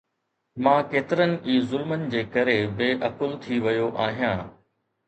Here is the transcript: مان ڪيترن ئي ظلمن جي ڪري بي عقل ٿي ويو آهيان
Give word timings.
مان 0.63 0.79
ڪيترن 0.93 1.35
ئي 1.49 1.57
ظلمن 1.73 2.09
جي 2.15 2.25
ڪري 2.37 2.59
بي 2.77 2.89
عقل 3.11 3.39
ٿي 3.45 3.63
ويو 3.65 3.95
آهيان 4.07 4.45